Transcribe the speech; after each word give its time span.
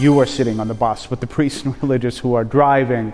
you 0.00 0.18
are 0.18 0.26
sitting 0.26 0.58
on 0.60 0.68
the 0.68 0.74
bus 0.74 1.10
with 1.10 1.20
the 1.20 1.26
priests 1.26 1.64
and 1.64 1.80
religious 1.82 2.18
who 2.18 2.34
are 2.34 2.44
driving, 2.44 3.12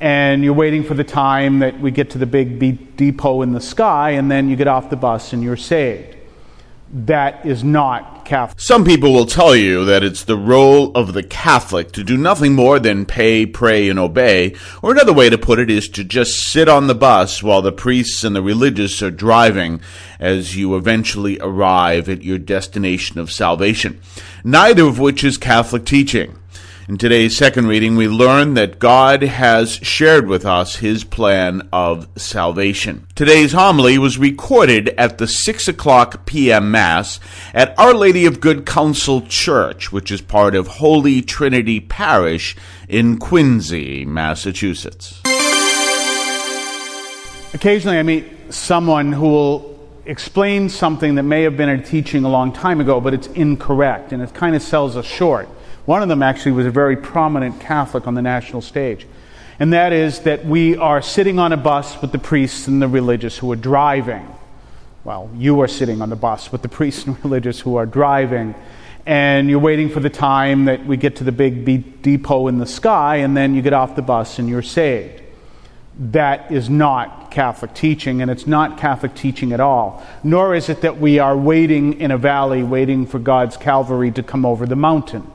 and 0.00 0.44
you're 0.44 0.52
waiting 0.52 0.84
for 0.84 0.92
the 0.92 1.04
time 1.04 1.60
that 1.60 1.80
we 1.80 1.90
get 1.90 2.10
to 2.10 2.18
the 2.18 2.26
big 2.26 2.96
depot 2.96 3.42
in 3.42 3.52
the 3.52 3.60
sky, 3.60 4.10
and 4.10 4.30
then 4.30 4.48
you 4.50 4.56
get 4.56 4.68
off 4.68 4.90
the 4.90 4.96
bus 4.96 5.32
and 5.32 5.42
you're 5.42 5.56
saved. 5.56 6.16
That 6.92 7.46
is 7.46 7.64
not 7.64 8.15
Catholic. 8.26 8.60
Some 8.60 8.84
people 8.84 9.12
will 9.12 9.26
tell 9.26 9.56
you 9.56 9.84
that 9.84 10.02
it's 10.02 10.24
the 10.24 10.36
role 10.36 10.92
of 10.94 11.14
the 11.14 11.22
Catholic 11.22 11.92
to 11.92 12.04
do 12.04 12.16
nothing 12.16 12.54
more 12.54 12.78
than 12.78 13.06
pay, 13.06 13.46
pray, 13.46 13.88
and 13.88 13.98
obey, 13.98 14.54
or 14.82 14.92
another 14.92 15.12
way 15.12 15.30
to 15.30 15.38
put 15.38 15.58
it 15.58 15.70
is 15.70 15.88
to 15.90 16.04
just 16.04 16.42
sit 16.42 16.68
on 16.68 16.86
the 16.86 16.94
bus 16.94 17.42
while 17.42 17.62
the 17.62 17.72
priests 17.72 18.24
and 18.24 18.36
the 18.36 18.42
religious 18.42 19.02
are 19.02 19.10
driving 19.10 19.80
as 20.18 20.56
you 20.56 20.76
eventually 20.76 21.38
arrive 21.40 22.08
at 22.08 22.22
your 22.22 22.38
destination 22.38 23.18
of 23.18 23.32
salvation. 23.32 24.00
Neither 24.44 24.84
of 24.84 24.98
which 24.98 25.24
is 25.24 25.38
Catholic 25.38 25.84
teaching. 25.84 26.36
In 26.88 26.98
today's 26.98 27.36
second 27.36 27.66
reading, 27.66 27.96
we 27.96 28.06
learn 28.06 28.54
that 28.54 28.78
God 28.78 29.22
has 29.22 29.72
shared 29.72 30.28
with 30.28 30.46
us 30.46 30.76
his 30.76 31.02
plan 31.02 31.68
of 31.72 32.06
salvation. 32.16 33.08
Today's 33.16 33.50
homily 33.50 33.98
was 33.98 34.18
recorded 34.18 34.90
at 34.90 35.18
the 35.18 35.26
6 35.26 35.66
o'clock 35.66 36.26
p.m. 36.26 36.70
Mass 36.70 37.18
at 37.52 37.76
Our 37.76 37.92
Lady 37.92 38.24
of 38.24 38.40
Good 38.40 38.66
Counsel 38.66 39.22
Church, 39.22 39.90
which 39.90 40.12
is 40.12 40.20
part 40.20 40.54
of 40.54 40.68
Holy 40.68 41.22
Trinity 41.22 41.80
Parish 41.80 42.54
in 42.88 43.18
Quincy, 43.18 44.04
Massachusetts. 44.04 45.22
Occasionally, 47.52 47.98
I 47.98 48.04
meet 48.04 48.54
someone 48.54 49.10
who 49.10 49.28
will 49.28 49.76
explain 50.04 50.68
something 50.68 51.16
that 51.16 51.24
may 51.24 51.42
have 51.42 51.56
been 51.56 51.68
a 51.68 51.82
teaching 51.82 52.22
a 52.22 52.28
long 52.28 52.52
time 52.52 52.80
ago, 52.80 53.00
but 53.00 53.12
it's 53.12 53.26
incorrect, 53.28 54.12
and 54.12 54.22
it 54.22 54.32
kind 54.34 54.54
of 54.54 54.62
sells 54.62 54.94
us 54.96 55.04
short. 55.04 55.48
One 55.86 56.02
of 56.02 56.08
them 56.08 56.22
actually 56.22 56.52
was 56.52 56.66
a 56.66 56.70
very 56.70 56.96
prominent 56.96 57.60
Catholic 57.60 58.08
on 58.08 58.14
the 58.14 58.22
national 58.22 58.60
stage. 58.60 59.06
And 59.60 59.72
that 59.72 59.92
is 59.92 60.20
that 60.20 60.44
we 60.44 60.76
are 60.76 61.00
sitting 61.00 61.38
on 61.38 61.52
a 61.52 61.56
bus 61.56 62.00
with 62.02 62.10
the 62.10 62.18
priests 62.18 62.66
and 62.66 62.82
the 62.82 62.88
religious 62.88 63.38
who 63.38 63.50
are 63.52 63.56
driving. 63.56 64.26
Well, 65.04 65.30
you 65.36 65.60
are 65.60 65.68
sitting 65.68 66.02
on 66.02 66.10
the 66.10 66.16
bus 66.16 66.50
with 66.50 66.62
the 66.62 66.68
priests 66.68 67.06
and 67.06 67.16
religious 67.24 67.60
who 67.60 67.76
are 67.76 67.86
driving. 67.86 68.56
And 69.06 69.48
you're 69.48 69.60
waiting 69.60 69.88
for 69.88 70.00
the 70.00 70.10
time 70.10 70.64
that 70.64 70.84
we 70.84 70.96
get 70.96 71.16
to 71.16 71.24
the 71.24 71.30
big 71.30 71.64
B- 71.64 71.78
depot 71.78 72.48
in 72.48 72.58
the 72.58 72.66
sky, 72.66 73.18
and 73.18 73.36
then 73.36 73.54
you 73.54 73.62
get 73.62 73.72
off 73.72 73.94
the 73.94 74.02
bus 74.02 74.40
and 74.40 74.48
you're 74.48 74.62
saved. 74.62 75.22
That 75.98 76.50
is 76.50 76.68
not 76.68 77.30
Catholic 77.30 77.72
teaching, 77.74 78.20
and 78.20 78.30
it's 78.30 78.48
not 78.48 78.76
Catholic 78.76 79.14
teaching 79.14 79.52
at 79.52 79.60
all. 79.60 80.04
Nor 80.24 80.56
is 80.56 80.68
it 80.68 80.80
that 80.80 80.98
we 80.98 81.20
are 81.20 81.36
waiting 81.36 82.00
in 82.00 82.10
a 82.10 82.18
valley, 82.18 82.64
waiting 82.64 83.06
for 83.06 83.20
God's 83.20 83.56
Calvary 83.56 84.10
to 84.10 84.24
come 84.24 84.44
over 84.44 84.66
the 84.66 84.74
mountain 84.74 85.30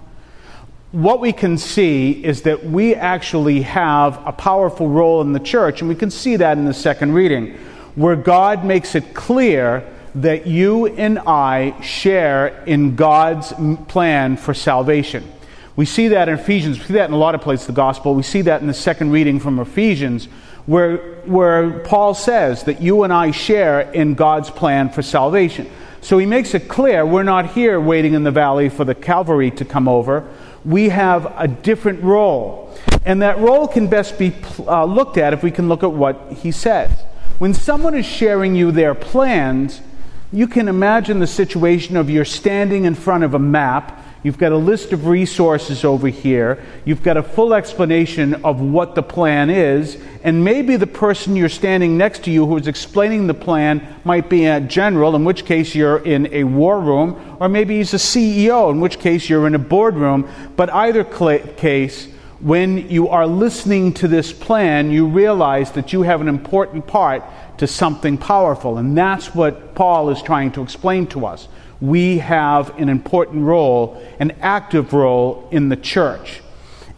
what 0.91 1.21
we 1.21 1.31
can 1.31 1.57
see 1.57 2.11
is 2.11 2.41
that 2.41 2.65
we 2.65 2.95
actually 2.95 3.61
have 3.61 4.21
a 4.25 4.31
powerful 4.33 4.89
role 4.89 5.21
in 5.21 5.31
the 5.31 5.39
church, 5.39 5.81
and 5.81 5.87
we 5.87 5.95
can 5.95 6.11
see 6.11 6.35
that 6.35 6.57
in 6.57 6.65
the 6.65 6.73
second 6.73 7.13
reading, 7.13 7.53
where 7.95 8.17
God 8.17 8.65
makes 8.65 8.93
it 8.95 9.13
clear 9.13 9.87
that 10.15 10.47
you 10.47 10.87
and 10.87 11.19
I 11.19 11.79
share 11.81 12.63
in 12.65 12.97
God's 12.97 13.53
plan 13.87 14.35
for 14.35 14.53
salvation. 14.53 15.31
We 15.77 15.85
see 15.85 16.09
that 16.09 16.27
in 16.27 16.37
Ephesians, 16.37 16.77
we 16.79 16.85
see 16.85 16.93
that 16.93 17.07
in 17.07 17.13
a 17.13 17.17
lot 17.17 17.35
of 17.35 17.41
places, 17.41 17.67
the 17.67 17.73
gospel. 17.73 18.13
We 18.13 18.23
see 18.23 18.41
that 18.41 18.59
in 18.59 18.67
the 18.67 18.73
second 18.73 19.11
reading 19.11 19.39
from 19.39 19.59
Ephesians, 19.59 20.25
where, 20.65 20.97
where 21.21 21.79
Paul 21.79 22.13
says 22.13 22.63
that 22.63 22.81
you 22.81 23.03
and 23.03 23.13
I 23.13 23.31
share 23.31 23.79
in 23.91 24.15
God's 24.15 24.49
plan 24.49 24.89
for 24.89 25.01
salvation. 25.01 25.71
So 26.01 26.17
he 26.17 26.25
makes 26.25 26.53
it 26.53 26.67
clear 26.67 27.05
we're 27.05 27.23
not 27.23 27.51
here 27.51 27.79
waiting 27.79 28.13
in 28.13 28.23
the 28.23 28.31
valley 28.31 28.69
for 28.69 28.83
the 28.83 28.95
Calvary 28.95 29.51
to 29.51 29.65
come 29.65 29.87
over 29.87 30.27
we 30.65 30.89
have 30.89 31.33
a 31.37 31.47
different 31.47 32.03
role. 32.03 32.75
And 33.05 33.21
that 33.21 33.39
role 33.39 33.67
can 33.67 33.87
best 33.87 34.19
be 34.19 34.33
uh, 34.59 34.85
looked 34.85 35.17
at 35.17 35.33
if 35.33 35.43
we 35.43 35.51
can 35.51 35.67
look 35.67 35.83
at 35.83 35.91
what 35.91 36.33
he 36.33 36.51
says. 36.51 36.91
When 37.39 37.53
someone 37.53 37.95
is 37.95 38.05
sharing 38.05 38.55
you 38.55 38.71
their 38.71 38.93
plans, 38.93 39.81
you 40.31 40.47
can 40.47 40.67
imagine 40.67 41.19
the 41.19 41.27
situation 41.27 41.97
of 41.97 42.09
you're 42.09 42.25
standing 42.25 42.85
in 42.85 42.95
front 42.95 43.23
of 43.23 43.33
a 43.33 43.39
map 43.39 43.99
You've 44.23 44.37
got 44.37 44.51
a 44.51 44.57
list 44.57 44.93
of 44.93 45.07
resources 45.07 45.83
over 45.83 46.07
here. 46.07 46.63
You've 46.85 47.01
got 47.01 47.17
a 47.17 47.23
full 47.23 47.55
explanation 47.55 48.35
of 48.45 48.61
what 48.61 48.93
the 48.93 49.01
plan 49.01 49.49
is. 49.49 49.97
And 50.23 50.43
maybe 50.43 50.75
the 50.75 50.85
person 50.85 51.35
you're 51.35 51.49
standing 51.49 51.97
next 51.97 52.23
to 52.25 52.31
you 52.31 52.45
who 52.45 52.57
is 52.57 52.67
explaining 52.67 53.25
the 53.25 53.33
plan 53.33 53.99
might 54.03 54.29
be 54.29 54.45
a 54.45 54.61
general, 54.61 55.15
in 55.15 55.25
which 55.25 55.45
case 55.45 55.73
you're 55.73 56.05
in 56.05 56.31
a 56.31 56.43
war 56.43 56.79
room, 56.79 57.37
or 57.39 57.49
maybe 57.49 57.77
he's 57.77 57.95
a 57.95 57.97
CEO, 57.97 58.71
in 58.71 58.79
which 58.79 58.99
case 58.99 59.27
you're 59.27 59.47
in 59.47 59.55
a 59.55 59.59
boardroom. 59.59 60.29
But 60.55 60.71
either 60.71 61.03
case, 61.03 62.07
when 62.41 62.89
you 62.89 63.09
are 63.09 63.25
listening 63.25 63.93
to 63.95 64.07
this 64.07 64.31
plan, 64.31 64.91
you 64.91 65.07
realize 65.07 65.71
that 65.71 65.93
you 65.93 66.03
have 66.03 66.21
an 66.21 66.27
important 66.27 66.85
part 66.85 67.23
to 67.57 67.65
something 67.65 68.19
powerful. 68.19 68.77
And 68.77 68.95
that's 68.95 69.33
what 69.33 69.73
Paul 69.73 70.11
is 70.11 70.21
trying 70.21 70.51
to 70.51 70.61
explain 70.61 71.07
to 71.07 71.25
us 71.25 71.47
we 71.81 72.19
have 72.19 72.77
an 72.79 72.89
important 72.89 73.43
role, 73.43 74.01
an 74.19 74.31
active 74.39 74.93
role 74.93 75.47
in 75.51 75.67
the 75.67 75.75
church. 75.75 76.41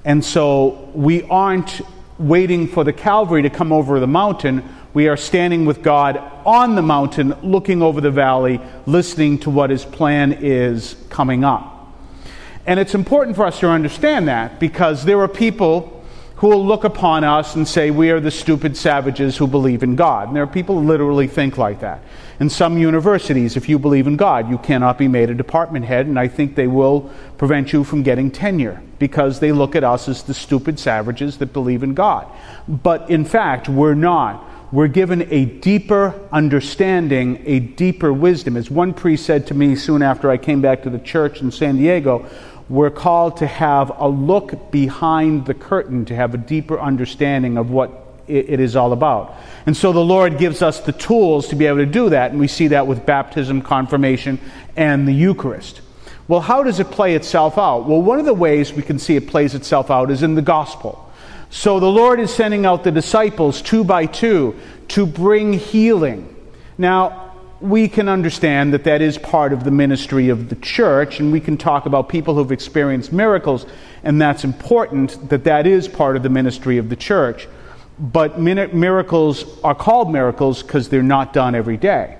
And 0.06 0.24
so 0.24 0.92
we 0.94 1.24
aren't 1.24 1.82
waiting 2.20 2.68
for 2.68 2.84
the 2.84 2.94
Calvary 2.94 3.42
to 3.44 3.50
come 3.50 3.72
over 3.72 4.00
the 4.00 4.08
mountain. 4.08 4.64
We 4.94 5.08
are 5.08 5.18
standing 5.18 5.66
with 5.66 5.82
God 5.82 6.18
on 6.46 6.76
the 6.76 6.82
mountain, 6.82 7.34
looking 7.42 7.82
over 7.82 8.02
the 8.02 8.12
valley, 8.12 8.60
listening 8.86 9.40
to 9.40 9.50
what 9.50 9.70
His 9.70 9.86
plan 9.86 10.34
is 10.34 10.98
coming 11.10 11.46
up. 11.46 11.70
And 12.66 12.80
it's 12.80 12.94
important 12.94 13.36
for 13.36 13.46
us 13.46 13.60
to 13.62 13.70
understand 13.70 14.28
that 14.28 14.60
because 14.60 15.06
there 15.06 15.20
are 15.22 15.28
people 15.28 16.03
who 16.36 16.48
will 16.50 16.66
look 16.66 16.84
upon 16.84 17.24
us 17.24 17.56
and 17.56 17.68
say 17.68 17.92
we 17.92 18.10
are 18.10 18.20
the 18.20 18.32
stupid 18.32 18.76
savages 18.76 19.38
who 19.38 19.48
believe 19.48 19.84
in 19.84 19.96
God. 19.96 20.28
And 20.28 20.36
there 20.36 20.44
are 20.44 20.48
people 20.48 20.80
who 20.80 20.88
literally 20.88 21.28
think 21.28 21.58
like 21.58 21.82
that. 21.82 22.02
In 22.40 22.50
some 22.50 22.78
universities, 22.78 23.56
if 23.56 23.70
you 23.70 23.78
believe 23.78 24.08
in 24.08 24.18
God, 24.18 24.50
you 24.50 24.58
cannot 24.58 24.98
be 24.98 25.08
made 25.08 25.30
a 25.30 25.36
department 25.36 25.86
head, 25.86 26.08
and 26.08 26.20
I 26.20 26.28
think 26.28 26.56
they 26.56 26.68
will 26.68 27.12
prevent 27.38 27.72
you 27.72 27.84
from 27.84 28.04
getting 28.04 28.32
tenure 28.32 28.82
because 28.98 29.40
they 29.40 29.52
look 29.52 29.76
at 29.76 29.84
us 29.84 30.10
as 30.10 30.24
the 30.24 30.34
stupid 30.34 30.80
savages 30.80 31.38
that 31.38 31.54
believe 31.54 31.84
in 31.84 31.94
God. 31.94 32.28
But 32.68 33.10
in 33.10 33.24
fact, 33.26 33.70
we're 33.70 33.94
not. 33.94 34.50
We're 34.74 34.88
given 34.88 35.28
a 35.32 35.46
deeper 35.46 36.20
understanding, 36.32 37.44
a 37.46 37.60
deeper 37.60 38.12
wisdom. 38.12 38.58
As 38.58 38.72
one 38.72 38.92
priest 38.96 39.24
said 39.24 39.46
to 39.48 39.54
me 39.54 39.76
soon 39.76 40.02
after 40.02 40.32
I 40.32 40.38
came 40.38 40.62
back 40.62 40.82
to 40.84 40.90
the 40.90 40.98
church 40.98 41.42
in 41.42 41.52
San 41.52 41.78
Diego, 41.78 42.28
we're 42.74 42.90
called 42.90 43.38
to 43.38 43.46
have 43.46 43.92
a 44.00 44.08
look 44.08 44.72
behind 44.72 45.46
the 45.46 45.54
curtain, 45.54 46.06
to 46.06 46.16
have 46.16 46.34
a 46.34 46.38
deeper 46.38 46.80
understanding 46.80 47.56
of 47.56 47.70
what 47.70 47.92
it 48.28 48.60
is 48.60 48.76
all 48.76 48.94
about. 48.94 49.36
And 49.68 49.78
so 49.78 49.94
the 49.94 50.00
Lord 50.00 50.40
gives 50.40 50.64
us 50.64 50.80
the 50.80 50.92
tools 50.92 51.50
to 51.50 51.56
be 51.56 51.68
able 51.68 51.78
to 51.78 51.86
do 51.86 52.10
that, 52.10 52.32
and 52.32 52.40
we 52.40 52.48
see 52.48 52.70
that 52.70 52.88
with 52.88 53.06
baptism, 53.06 53.62
confirmation, 53.62 54.40
and 54.76 55.08
the 55.08 55.14
Eucharist. 55.14 55.82
Well, 56.28 56.40
how 56.40 56.64
does 56.64 56.80
it 56.80 56.90
play 56.90 57.14
itself 57.14 57.60
out? 57.60 57.86
Well, 57.86 58.02
one 58.02 58.18
of 58.18 58.26
the 58.26 58.34
ways 58.34 58.74
we 58.74 58.82
can 58.82 58.98
see 58.98 59.18
it 59.18 59.28
plays 59.28 59.54
itself 59.54 59.92
out 59.92 60.10
is 60.10 60.24
in 60.24 60.34
the 60.34 60.42
gospel. 60.42 61.12
So 61.52 61.80
the 61.80 61.86
Lord 61.86 62.20
is 62.20 62.34
sending 62.34 62.66
out 62.66 62.84
the 62.84 62.92
disciples 62.92 63.62
two 63.62 63.84
by 63.84 64.08
two 64.08 64.60
to 64.88 65.06
bring 65.06 65.54
healing. 65.54 66.36
Now, 66.80 67.23
we 67.64 67.88
can 67.88 68.10
understand 68.10 68.74
that 68.74 68.84
that 68.84 69.02
is 69.02 69.18
part 69.18 69.54
of 69.54 69.64
the 69.64 69.72
ministry 69.72 70.28
of 70.28 70.50
the 70.50 70.56
church, 70.58 71.22
and 71.22 71.32
we 71.32 71.40
can 71.40 71.56
talk 71.56 71.86
about 71.86 72.10
people 72.10 72.36
who've 72.36 72.52
experienced 72.52 73.14
miracles, 73.14 73.66
and 74.04 74.22
that's 74.22 74.44
important 74.44 75.30
that 75.30 75.46
that 75.46 75.66
is 75.66 75.88
part 75.88 76.18
of 76.18 76.24
the 76.24 76.30
ministry 76.30 76.78
of 76.78 76.90
the 76.90 76.98
church. 76.98 77.48
But 77.98 78.38
miracles 78.38 79.46
are 79.64 79.76
called 79.76 80.12
miracles 80.12 80.62
because 80.62 80.90
they're 80.90 81.02
not 81.02 81.32
done 81.32 81.56
every 81.56 81.78
day. 81.78 82.18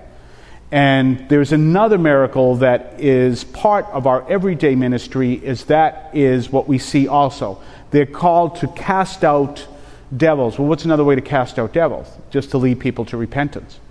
And 0.72 1.28
there's 1.28 1.52
another 1.52 1.98
miracle 1.98 2.56
that 2.58 3.02
is 3.02 3.44
part 3.44 3.86
of 3.88 4.08
our 4.08 4.26
everyday 4.32 4.76
ministry, 4.76 5.34
is 5.34 5.66
that 5.66 6.12
is 6.14 6.54
what 6.54 6.70
we 6.70 6.78
see 6.78 7.10
also. 7.10 7.62
They're 7.92 8.06
called 8.06 8.56
to 8.58 8.70
cast 8.70 9.26
out 9.26 9.68
devils. 10.16 10.58
Well, 10.58 10.70
what's 10.70 10.86
another 10.86 11.04
way 11.04 11.16
to 11.16 11.22
cast 11.22 11.60
out 11.60 11.74
devils? 11.74 12.08
Just 12.32 12.52
to 12.52 12.58
lead 12.58 12.80
people 12.80 13.04
to 13.06 13.18
repentance 13.18 13.82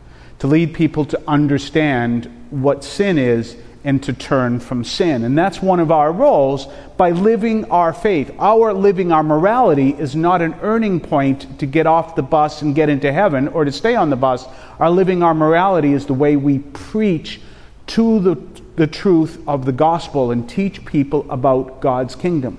to 0.42 0.48
lead 0.48 0.74
people 0.74 1.04
to 1.04 1.22
understand 1.28 2.24
what 2.50 2.82
sin 2.82 3.16
is 3.16 3.56
and 3.84 4.02
to 4.02 4.12
turn 4.12 4.58
from 4.58 4.82
sin. 4.82 5.22
And 5.22 5.38
that's 5.38 5.62
one 5.62 5.78
of 5.78 5.92
our 5.92 6.10
roles 6.10 6.66
by 6.96 7.12
living 7.12 7.64
our 7.66 7.92
faith. 7.92 8.28
Our 8.40 8.72
living 8.72 9.12
our 9.12 9.22
morality 9.22 9.90
is 9.90 10.16
not 10.16 10.42
an 10.42 10.54
earning 10.60 10.98
point 10.98 11.60
to 11.60 11.66
get 11.66 11.86
off 11.86 12.16
the 12.16 12.24
bus 12.24 12.60
and 12.60 12.74
get 12.74 12.88
into 12.88 13.12
heaven 13.12 13.46
or 13.46 13.64
to 13.64 13.70
stay 13.70 13.94
on 13.94 14.10
the 14.10 14.16
bus. 14.16 14.44
Our 14.80 14.90
living 14.90 15.22
our 15.22 15.32
morality 15.32 15.92
is 15.92 16.06
the 16.06 16.14
way 16.14 16.34
we 16.34 16.58
preach 16.58 17.40
to 17.86 18.18
the, 18.18 18.34
the 18.74 18.88
truth 18.88 19.40
of 19.46 19.64
the 19.64 19.70
gospel 19.70 20.32
and 20.32 20.48
teach 20.48 20.84
people 20.84 21.24
about 21.30 21.80
God's 21.80 22.16
kingdom. 22.16 22.58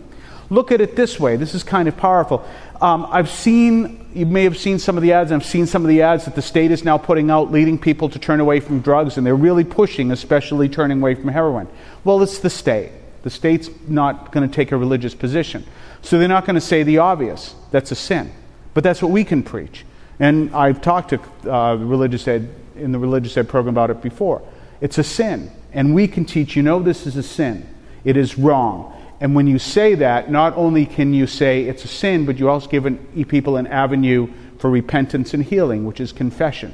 Look 0.54 0.72
at 0.72 0.82
it 0.82 0.96
this 0.96 1.20
way. 1.20 1.36
This 1.36 1.56
is 1.56 1.64
kind 1.64 1.88
of 1.88 1.98
powerful. 1.98 2.46
Um, 2.80 3.08
I've 3.10 3.30
seen, 3.30 4.08
you 4.14 4.28
may 4.28 4.44
have 4.44 4.56
seen 4.56 4.78
some 4.78 4.98
of 4.98 5.02
the 5.02 5.12
ads, 5.12 5.32
I've 5.32 5.44
seen 5.44 5.66
some 5.66 5.82
of 5.82 5.90
the 5.90 6.04
ads 6.04 6.26
that 6.26 6.36
the 6.36 6.44
state 6.44 6.70
is 6.70 6.84
now 6.84 6.96
putting 6.96 7.32
out 7.32 7.52
leading 7.52 7.80
people 7.80 8.08
to 8.10 8.20
turn 8.20 8.40
away 8.40 8.60
from 8.60 8.80
drugs, 8.80 9.18
and 9.18 9.26
they're 9.26 9.36
really 9.36 9.64
pushing, 9.64 10.12
especially 10.12 10.70
turning 10.70 11.02
away 11.02 11.16
from 11.16 11.30
heroin. 11.30 11.68
Well, 12.04 12.22
it's 12.22 12.38
the 12.38 12.52
state. 12.52 12.92
The 13.24 13.32
state's 13.32 13.72
not 13.88 14.32
going 14.32 14.48
to 14.48 14.54
take 14.54 14.72
a 14.72 14.78
religious 14.78 15.16
position. 15.16 15.66
So 16.04 16.20
they're 16.20 16.28
not 16.28 16.46
going 16.46 16.54
to 16.54 16.62
say 16.62 16.84
the 16.84 17.00
obvious. 17.00 17.56
That's 17.72 17.92
a 17.92 17.96
sin. 17.96 18.32
But 18.76 18.84
that's 18.84 19.02
what 19.02 19.10
we 19.10 19.24
can 19.24 19.42
preach. 19.42 19.86
And 20.20 20.54
I've 20.56 20.84
talked 20.84 21.10
to 21.10 21.52
uh, 21.52 21.78
religious 21.78 22.28
ed 22.28 22.54
in 22.76 22.92
the 22.92 23.00
religious 23.00 23.36
ed 23.38 23.50
program 23.50 23.74
about 23.74 23.90
it 23.90 24.04
before. 24.04 24.48
It's 24.82 25.00
a 25.00 25.04
sin. 25.04 25.52
And 25.72 25.96
we 25.96 26.08
can 26.08 26.26
teach, 26.26 26.56
you 26.56 26.62
know, 26.62 26.84
this 26.84 27.08
is 27.08 27.16
a 27.16 27.24
sin. 27.24 27.68
It 28.04 28.18
is 28.18 28.38
wrong. 28.38 29.00
And 29.24 29.36
when 29.36 29.48
you 29.48 29.58
say 29.58 29.96
that, 29.96 30.30
not 30.30 30.54
only 30.58 30.86
can 30.86 31.14
you 31.14 31.28
say 31.28 31.64
it's 31.64 31.86
a 31.86 31.88
sin, 31.88 32.26
but 32.26 32.38
you 32.40 32.50
also 32.50 32.68
give 32.68 32.86
an, 32.86 32.98
people 33.30 33.56
an 33.56 33.68
avenue 33.68 34.28
for 34.60 34.70
repentance 34.70 35.34
and 35.34 35.42
healing, 35.42 35.86
which 35.86 36.02
is 36.02 36.12
confession. 36.12 36.74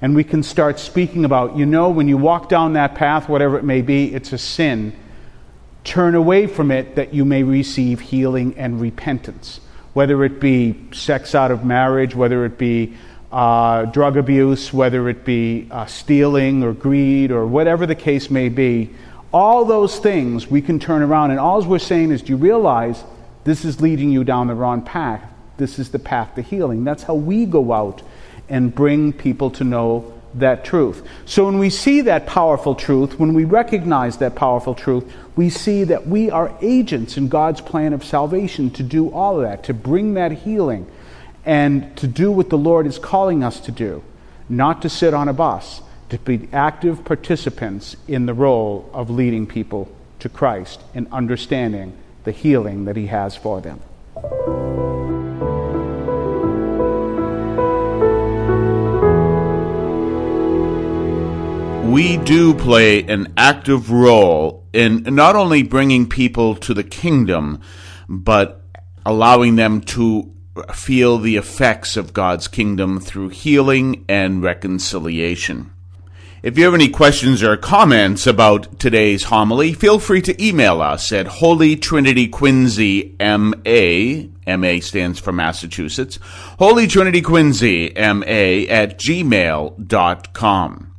And 0.00 0.16
we 0.16 0.24
can 0.24 0.42
start 0.42 0.78
speaking 0.78 1.26
about, 1.26 1.54
you 1.54 1.66
know, 1.66 1.90
when 1.90 2.08
you 2.08 2.16
walk 2.16 2.48
down 2.48 2.72
that 2.72 2.94
path, 2.94 3.28
whatever 3.28 3.58
it 3.58 3.64
may 3.64 3.82
be, 3.82 4.14
it's 4.14 4.32
a 4.32 4.38
sin. 4.38 4.96
Turn 5.84 6.14
away 6.14 6.46
from 6.46 6.70
it 6.70 6.96
that 6.96 7.12
you 7.12 7.26
may 7.26 7.42
receive 7.42 8.00
healing 8.00 8.54
and 8.56 8.80
repentance. 8.80 9.60
Whether 9.92 10.24
it 10.24 10.40
be 10.40 10.88
sex 10.92 11.34
out 11.34 11.50
of 11.50 11.62
marriage, 11.62 12.14
whether 12.14 12.46
it 12.46 12.56
be 12.56 12.94
uh, 13.30 13.84
drug 13.84 14.16
abuse, 14.16 14.72
whether 14.72 15.10
it 15.10 15.26
be 15.26 15.68
uh, 15.70 15.84
stealing 15.84 16.62
or 16.62 16.72
greed 16.72 17.30
or 17.30 17.46
whatever 17.46 17.84
the 17.84 17.94
case 17.94 18.30
may 18.30 18.48
be, 18.48 18.94
all 19.32 19.64
those 19.64 19.98
things 19.98 20.46
we 20.46 20.62
can 20.62 20.78
turn 20.78 21.02
around. 21.02 21.30
And 21.30 21.40
all 21.40 21.62
we're 21.64 21.78
saying 21.78 22.10
is, 22.10 22.22
do 22.22 22.32
you 22.32 22.36
realize 22.36 23.02
this 23.44 23.64
is 23.64 23.80
leading 23.80 24.10
you 24.10 24.24
down 24.24 24.48
the 24.48 24.54
wrong 24.54 24.82
path? 24.82 25.24
This 25.56 25.78
is 25.78 25.90
the 25.90 25.98
path 25.98 26.34
to 26.34 26.42
healing. 26.42 26.84
That's 26.84 27.02
how 27.02 27.14
we 27.14 27.46
go 27.46 27.72
out 27.72 28.02
and 28.48 28.74
bring 28.74 29.12
people 29.12 29.50
to 29.52 29.64
know 29.64 30.12
that 30.34 30.64
truth. 30.64 31.06
So 31.26 31.44
when 31.44 31.58
we 31.58 31.70
see 31.70 32.02
that 32.02 32.26
powerful 32.26 32.74
truth, 32.74 33.18
when 33.18 33.34
we 33.34 33.44
recognize 33.44 34.18
that 34.18 34.34
powerful 34.34 34.74
truth, 34.74 35.10
we 35.36 35.50
see 35.50 35.84
that 35.84 36.06
we 36.06 36.30
are 36.30 36.56
agents 36.60 37.16
in 37.16 37.28
God's 37.28 37.60
plan 37.60 37.92
of 37.92 38.04
salvation 38.04 38.70
to 38.70 38.82
do 38.82 39.10
all 39.10 39.36
of 39.36 39.42
that, 39.42 39.64
to 39.64 39.74
bring 39.74 40.14
that 40.14 40.32
healing, 40.32 40.90
and 41.44 41.94
to 41.96 42.06
do 42.06 42.30
what 42.30 42.50
the 42.50 42.58
Lord 42.58 42.86
is 42.86 42.98
calling 42.98 43.44
us 43.44 43.60
to 43.60 43.72
do, 43.72 44.02
not 44.48 44.82
to 44.82 44.88
sit 44.88 45.12
on 45.12 45.28
a 45.28 45.32
bus 45.32 45.82
to 46.12 46.18
be 46.18 46.46
active 46.52 47.06
participants 47.06 47.96
in 48.06 48.26
the 48.26 48.34
role 48.34 48.90
of 48.92 49.08
leading 49.08 49.46
people 49.46 49.90
to 50.18 50.28
Christ 50.28 50.82
and 50.94 51.08
understanding 51.10 51.96
the 52.24 52.32
healing 52.32 52.84
that 52.84 52.96
He 52.96 53.06
has 53.06 53.34
for 53.34 53.62
them. 53.62 53.80
We 61.90 62.18
do 62.18 62.52
play 62.52 63.04
an 63.04 63.32
active 63.38 63.90
role 63.90 64.66
in 64.74 65.04
not 65.04 65.34
only 65.34 65.62
bringing 65.62 66.06
people 66.06 66.56
to 66.56 66.74
the 66.74 66.84
kingdom, 66.84 67.62
but 68.06 68.62
allowing 69.06 69.56
them 69.56 69.80
to 69.80 70.30
feel 70.74 71.16
the 71.16 71.36
effects 71.36 71.96
of 71.96 72.12
God's 72.12 72.48
kingdom 72.48 73.00
through 73.00 73.30
healing 73.30 74.04
and 74.10 74.42
reconciliation. 74.42 75.71
If 76.42 76.58
you 76.58 76.64
have 76.64 76.74
any 76.74 76.88
questions 76.88 77.40
or 77.40 77.56
comments 77.56 78.26
about 78.26 78.80
today's 78.80 79.22
homily, 79.24 79.74
feel 79.74 80.00
free 80.00 80.20
to 80.22 80.44
email 80.44 80.82
us 80.82 81.12
at 81.12 81.28
Holy 81.28 81.76
Trinity 81.76 82.26
Quincy 82.26 83.14
MA, 83.20 84.24
MA 84.56 84.80
stands 84.80 85.20
for 85.20 85.30
Massachusetts, 85.30 86.18
Holy 86.58 86.88
Trinity 86.88 87.22
Quincy 87.22 87.92
MA 87.94 88.66
at 88.68 88.98
gmail.com. 88.98 90.92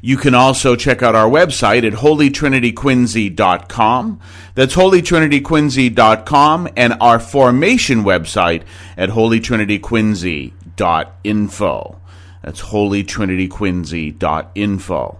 You 0.00 0.16
can 0.16 0.36
also 0.36 0.76
check 0.76 1.02
out 1.02 1.16
our 1.16 1.28
website 1.28 1.84
at 1.84 1.94
holytrinityquincy.com. 1.94 4.20
That's 4.54 4.76
holytrinityquincy.com 4.76 6.68
and 6.76 6.94
our 7.00 7.18
formation 7.18 8.04
website 8.04 8.62
at 8.96 9.10
holytrinityquincy.info. 9.10 12.00
That's 12.42 12.62
holytrinityquincy.info. 12.62 15.18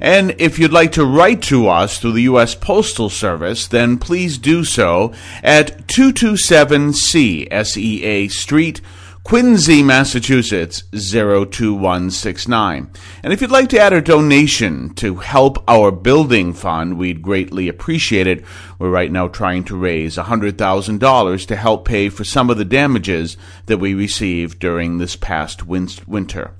And 0.00 0.34
if 0.38 0.58
you'd 0.58 0.72
like 0.72 0.92
to 0.92 1.04
write 1.04 1.42
to 1.42 1.68
us 1.68 1.98
through 1.98 2.12
the 2.12 2.22
U.S. 2.22 2.54
Postal 2.54 3.08
Service, 3.08 3.66
then 3.66 3.98
please 3.98 4.38
do 4.38 4.64
so 4.64 5.12
at 5.42 5.86
227C 5.86 7.66
SEA 7.66 8.28
Street, 8.28 8.80
Quincy, 9.26 9.82
Massachusetts 9.82 10.84
02169. 10.92 12.90
And 13.24 13.32
if 13.32 13.40
you'd 13.40 13.50
like 13.50 13.68
to 13.70 13.80
add 13.80 13.92
a 13.92 14.00
donation 14.00 14.94
to 14.94 15.16
help 15.16 15.68
our 15.68 15.90
building 15.90 16.52
fund, 16.52 16.96
we'd 16.96 17.22
greatly 17.22 17.66
appreciate 17.66 18.28
it. 18.28 18.44
We're 18.78 18.88
right 18.88 19.10
now 19.10 19.26
trying 19.26 19.64
to 19.64 19.76
raise 19.76 20.16
$100,000 20.16 21.46
to 21.48 21.56
help 21.56 21.84
pay 21.84 22.08
for 22.08 22.22
some 22.22 22.50
of 22.50 22.56
the 22.56 22.64
damages 22.64 23.36
that 23.66 23.78
we 23.78 23.94
received 23.94 24.60
during 24.60 24.98
this 24.98 25.16
past 25.16 25.66
winter. 25.66 26.52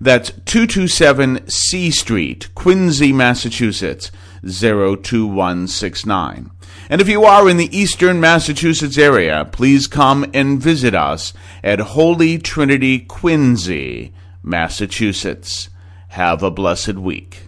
That's 0.00 0.30
227 0.46 1.50
Sea 1.50 1.90
Street, 1.90 2.48
Quincy, 2.54 3.12
Massachusetts 3.12 4.10
02169. 4.42 6.50
And 6.88 7.00
if 7.00 7.08
you 7.08 7.24
are 7.24 7.48
in 7.48 7.56
the 7.56 7.76
eastern 7.76 8.20
Massachusetts 8.20 8.98
area, 8.98 9.48
please 9.50 9.86
come 9.86 10.24
and 10.32 10.60
visit 10.60 10.94
us 10.94 11.32
at 11.64 11.80
Holy 11.80 12.38
Trinity 12.38 13.00
Quincy, 13.00 14.12
Massachusetts. 14.42 15.68
Have 16.08 16.42
a 16.42 16.50
blessed 16.50 16.94
week. 16.94 17.45